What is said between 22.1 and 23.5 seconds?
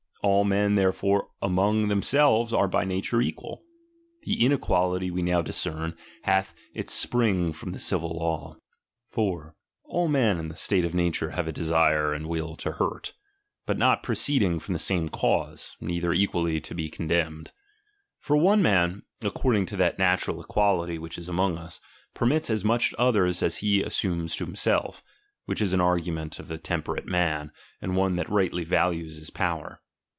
permits as much to others